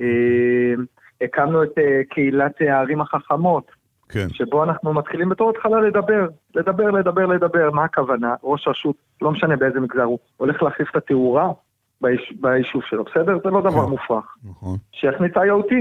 [0.00, 0.74] אה,
[1.20, 3.70] הקמנו את אה, קהילת הערים החכמות,
[4.10, 4.28] כן.
[4.32, 8.34] שבו אנחנו מתחילים בתור התחלה לדבר, לדבר, לדבר, לדבר, מה הכוונה?
[8.42, 11.52] ראש רשות, לא משנה באיזה מגזר הוא, הולך להחליף את התאורה
[12.00, 13.38] ביש, ביישוב שלו, בסדר?
[13.44, 13.90] זה לא דבר כן.
[13.90, 14.36] מופרך.
[14.44, 14.76] נכון.
[14.92, 15.72] שיכניס IoT.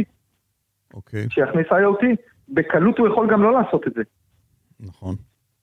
[0.94, 1.28] אוקיי.
[1.30, 2.06] שיכניס IoT.
[2.50, 4.02] בקלות הוא יכול גם לא לעשות את זה.
[4.80, 5.16] נכון.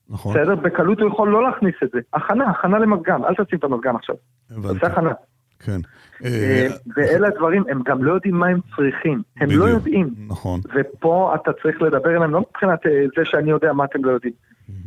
[0.09, 0.33] נכון.
[0.33, 0.55] בסדר?
[0.55, 1.99] בקלות הוא יכול לא להכניס את זה.
[2.13, 4.15] הכנה, הכנה למזגן, אל תשים את המזגן עכשיו.
[4.51, 4.79] הבנתי.
[4.79, 5.11] תעשה הכנה.
[5.59, 5.79] כן.
[6.25, 9.21] אה, אה, ואלה הדברים, הם גם לא יודעים מה הם צריכים.
[9.37, 10.09] הם לא יודעים.
[10.27, 10.59] נכון.
[10.75, 14.33] ופה אתה צריך לדבר אליהם, לא מבחינת אה, זה שאני יודע מה אתם לא יודעים.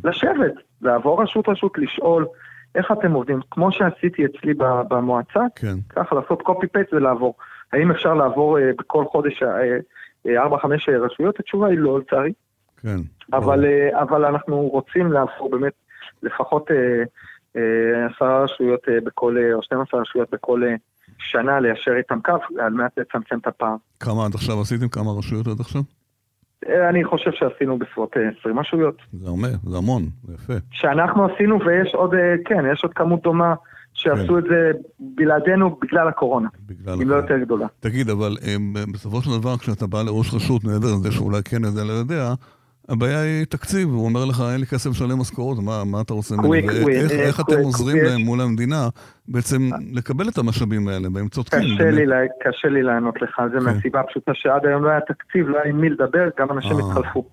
[0.04, 2.26] לשבת, לעבור רשות-רשות, לשאול
[2.74, 3.40] איך אתם עובדים.
[3.50, 4.54] כמו שעשיתי אצלי
[4.88, 5.76] במועצה, כן.
[5.88, 7.34] ככה לעשות copy-paste ולעבור.
[7.72, 9.42] האם אפשר לעבור בכל חודש
[10.26, 10.30] 4-5
[11.00, 11.40] רשויות?
[11.40, 12.32] התשובה היא לא, לצערי.
[12.82, 12.96] כן.
[13.32, 15.72] אבל, אבל אנחנו רוצים לעבור באמת
[16.22, 16.70] לפחות
[18.14, 20.62] עשרה רשויות בכל, או 12 רשויות בכל
[21.18, 23.76] שנה, ליישר איתם קו, על מנת לצמצם את הפער.
[24.00, 24.88] כמה עד עכשיו עשיתם?
[24.88, 25.82] כמה רשויות עד עכשיו?
[26.90, 28.96] אני חושב שעשינו בסביבות 20 רשויות.
[29.12, 30.52] זה אומר, זה המון, זה יפה.
[30.70, 32.10] שאנחנו עשינו, ויש עוד,
[32.44, 33.54] כן, יש עוד כמות דומה
[33.94, 34.38] שעשו כן.
[34.38, 36.48] את זה בלעדינו בגלל הקורונה.
[36.66, 37.66] בגלל אם לא יותר גדולה.
[37.80, 38.36] תגיד, אבל
[38.92, 42.34] בסופו של דבר, כשאתה בא לראש רשות, מעבר לזה שאולי כן יודע, לא יודע,
[42.90, 46.36] הבעיה היא תקציב, הוא אומר לך, אין לי כסף לשלם משכורות, מה, מה אתה רוצה
[46.36, 46.68] ממני?
[46.90, 48.88] איך, איך אתם עוזרים להם מול המדינה
[49.28, 51.60] בעצם לקבל את המשאבים האלה, והם צודקים.
[51.60, 52.04] קשה, לי,
[52.40, 53.64] קשה לי לענות לך על זה כן.
[53.64, 56.78] מהסיבה הפשוטה שעד היום לא היה תקציב, לא היה עם מי לדבר, גם אנשים אה,
[56.78, 57.24] התחלפו.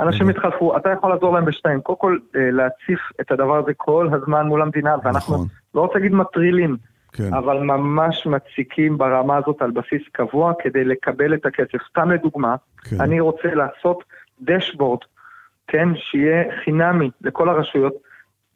[0.00, 1.80] אנשים התחלפו, אתה יכול לעזור להם בשתיים.
[1.80, 5.46] קודם כל, אה, להציף את הדבר הזה כל הזמן מול המדינה, ואנחנו, נכון.
[5.74, 6.76] לא רוצה להגיד מטרילים.
[7.12, 7.34] כן.
[7.34, 11.78] אבל ממש מציקים ברמה הזאת על בסיס קבוע כדי לקבל את הכסף.
[11.90, 13.00] סתם לדוגמה, כן.
[13.00, 14.04] אני רוצה לעשות
[14.44, 14.98] דשבורד,
[15.68, 17.92] כן, שיהיה חינמי לכל הרשויות.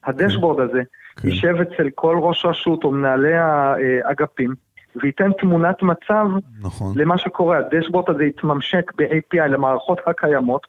[0.05, 0.83] הדשבורד הזה
[1.16, 1.29] כן.
[1.29, 4.55] יישב אצל כל ראש רשות או מנהלי האגפים,
[5.03, 6.27] וייתן תמונת מצב
[6.61, 6.98] נכון.
[6.98, 7.59] למה שקורה.
[7.59, 10.66] הדשבורד הזה יתממשק ב-API למערכות הקיימות,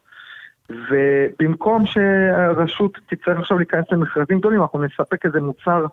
[0.69, 5.85] ובמקום שהרשות תצטרך עכשיו להיכנס למכרזים גדולים, אנחנו נספק איזה מוצר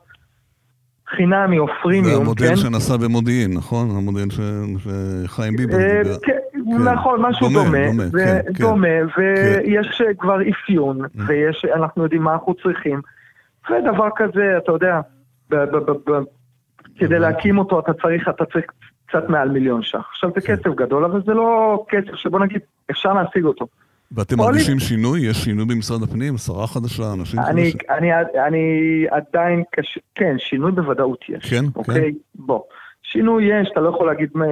[1.09, 2.57] חינמי או פרימיום, זה המודל כן?
[2.57, 3.91] שנסע במודיעין, נכון?
[3.91, 4.41] המודל ש...
[5.25, 6.17] שחיים ביבס אה, דיבר.
[6.67, 8.63] כן, נכון, משהו דומה, דומה, דומה, ו- כן, כן.
[8.65, 11.09] דומה, ויש אה, כבר אפיון, Mm.
[11.27, 13.01] ויש, אנחנו יודעים מה אנחנו צריכים,
[13.71, 15.01] ודבר כזה, אתה יודע,
[15.51, 16.23] ב- ב- ב- ב-
[16.99, 17.19] כדי Mm.
[17.19, 18.65] להקים אותו אתה צריך, אתה צריך
[19.07, 20.09] קצת מעל מיליון ש"ח.
[20.13, 20.57] עכשיו זה כן.
[20.57, 23.67] כסף גדול, אבל זה לא כסף שבוא נגיד, אפשר להשיג אותו.
[24.13, 24.37] ואתם.
[24.39, 25.21] מרגישים שינוי?
[25.21, 26.37] יש שינוי במשרד הפנים?
[26.39, 27.03] שרה חדשה?
[27.21, 27.81] אנשים אני, חדשים?
[27.91, 28.11] אני,
[28.47, 28.63] אני
[29.11, 29.99] עדיין, קש...
[30.15, 31.51] כן, שינוי בוודאות יש.
[31.51, 32.13] כן, אוקיי?
[32.35, 32.61] בוא.
[33.03, 34.45] שינוי יש, אתה לא יכול להגיד מה-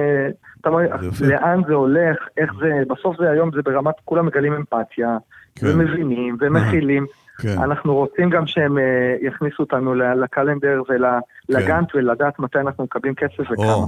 [0.67, 0.85] אתה אומר.
[1.21, 5.17] לאן זה הולך, איך זה, בסוף זה היום, זה ברמת, כולם מגלים אמפתיה,
[5.55, 5.67] כן.
[5.69, 7.05] ומבינים, ומכילים.
[7.41, 7.57] כן.
[7.63, 8.83] אנחנו רוצים גם שהם אה,
[9.21, 10.81] יכניסו אותנו ל- לקלנדר
[11.49, 13.55] ולגאנט ולדעת מתי אנחנו מקבלים כסף וכמה.
[13.55, 13.63] כן.
[13.63, 13.87] או,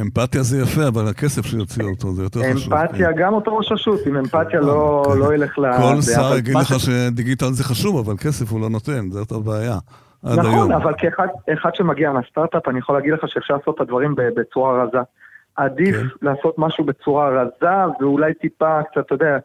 [0.00, 2.74] אמפתיה זה יפה, אבל הכסף שיוציא אותו זה יותר חשוב.
[2.74, 3.18] אמפתיה, כן.
[3.18, 5.18] גם אותו ראש רשות, עם אמפתיה לא כן.
[5.18, 5.72] לא ילך ל...
[5.72, 9.76] כל שר יגיד לך שדיגיטל זה חשוב, אבל כסף הוא לא נותן, זאת הבעיה.
[10.24, 10.72] נכון, היום.
[10.72, 14.82] אבל כאחד אחד שמגיע מהסטארט-אפ, אני יכול להגיד לך שאפשר לעשות את הדברים ב- בצורה
[14.84, 14.98] רזה.
[15.56, 16.06] עדיף כן.
[16.22, 19.38] לעשות משהו בצורה רזה, ואולי טיפה, קצת, אתה יודע,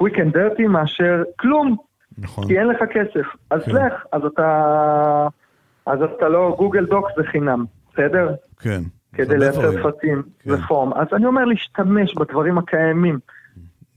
[0.00, 1.76] quick and dirty, מאשר כלום,
[2.18, 2.46] נכון.
[2.46, 3.26] כי אין לך כסף.
[3.50, 3.72] אז כן.
[3.72, 5.26] לך, אז אתה...
[5.86, 8.34] אז אתה לא, גוגל דוקס זה חינם, בסדר?
[8.60, 8.80] כן.
[9.14, 9.90] כדי לייצר.
[9.90, 10.50] טפסים כן.
[10.52, 10.92] ו form.
[10.92, 13.18] אז אני אומר להשתמש בדברים הקיימים.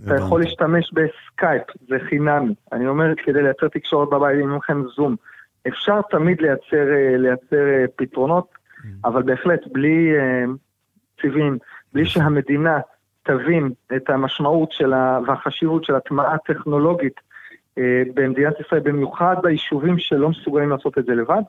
[0.05, 0.15] אתה.
[0.15, 2.53] יכול להשתמש בסקייפ, זה חינמי.
[2.71, 5.15] אני אומר, כדי לייצר תקשורת בבית, אם לכם זום.
[5.67, 8.87] אפשר תמיד לייצר, אה, לייצר אה, פתרונות, Mm.
[9.05, 10.11] אבל בהחלט, בלי
[11.23, 11.57] סיבים,
[11.93, 12.79] בלי שהמדינה
[13.23, 17.19] תבין את המשמעות שלה והחשיבות של הטמעה טכנולוגית
[17.77, 21.41] אה, במדינת ישראל, במיוחד ביישובים שלא מסוגלים לעשות את זה לבד,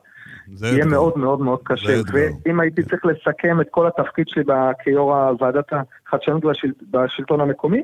[0.55, 0.91] זה יהיה אתגר.
[0.91, 2.01] מאוד מאוד מאוד קשה.
[2.13, 2.89] ואם הייתי כן.
[2.89, 4.45] צריך לסכם את כל התפקיד שלי
[4.85, 6.73] כיו"ר ועדת החדשנות והשל...
[6.91, 7.83] בשלטון המקומי,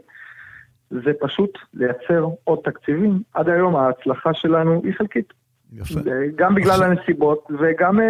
[0.90, 3.22] זה פשוט לייצר עוד תקציבים.
[3.34, 5.39] עד היום ההצלחה שלנו היא חלקית.
[5.72, 6.00] יפה.
[6.36, 8.04] גם בגלל עכשיו- הנסיבות וגם אה,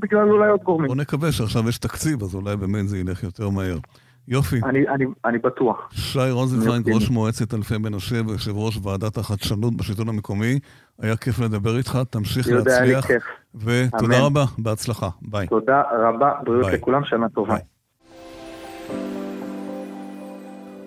[0.00, 0.86] בגלל אולי עוד גורמים.
[0.88, 3.78] בוא נקווה שעכשיו יש תקציב, אז אולי באמת זה ילך יותר מהר.
[4.28, 4.60] יופי.
[4.64, 5.88] אני, אני, אני בטוח.
[5.92, 7.10] שי רוזנצוויג, אני ראש.
[7.10, 10.58] מועצת אלפי מנשה ויושב ראש ועדת החדשנות בשלטון המקומי,
[11.00, 13.06] היה כיף לדבר איתך, תמשיך להצליח.
[13.54, 14.14] ותודה אמן.
[14.24, 15.46] רבה, בהצלחה, ביי.
[15.46, 16.74] תודה רבה, בריאות ביי.
[16.78, 17.54] לכולם, שנה טובה.
[17.54, 17.62] ביי.